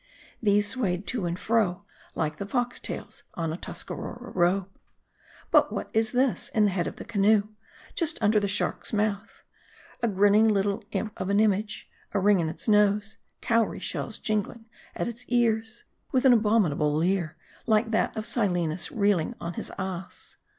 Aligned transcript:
These 0.41 0.67
swayed 0.67 1.05
to 1.09 1.27
and 1.27 1.37
fro, 1.37 1.85
like 2.15 2.37
the 2.37 2.47
fox 2.47 2.79
tails 2.79 3.21
on 3.35 3.53
a 3.53 3.55
Tuscarora 3.55 4.31
robe. 4.31 4.67
But 5.51 5.71
what 5.71 5.91
is 5.93 6.11
this, 6.11 6.49
in 6.55 6.65
the 6.65 6.71
head 6.71 6.87
of 6.87 6.95
the 6.95 7.05
canoe, 7.05 7.49
just 7.93 8.17
under 8.19 8.39
the 8.39 8.47
M 8.47 8.49
A 8.61 8.65
R 8.65 8.71
D 8.71 8.77
I. 8.77 8.81
235 8.81 8.87
shark's 8.87 8.93
mouth? 8.93 9.43
A 10.01 10.07
grinning 10.07 10.47
little 10.47 10.83
imp 10.89 11.13
of 11.21 11.29
an 11.29 11.39
image; 11.39 11.87
a 12.15 12.19
ring 12.19 12.39
in 12.39 12.49
its 12.49 12.67
nose; 12.67 13.19
cowrie 13.41 13.77
shells 13.77 14.17
jingling 14.17 14.65
at 14.95 15.07
its 15.07 15.23
ears; 15.27 15.83
with 16.11 16.25
an 16.25 16.33
abom 16.33 16.67
inable 16.73 16.95
leer, 16.97 17.37
like 17.67 17.91
that 17.91 18.17
of 18.17 18.25
Silenus 18.25 18.91
reeling 18.91 19.35
on 19.39 19.53
his 19.53 19.71
ass. 19.77 20.37